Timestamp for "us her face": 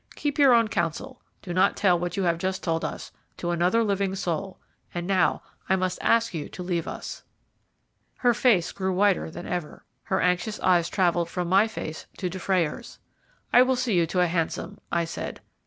6.87-8.71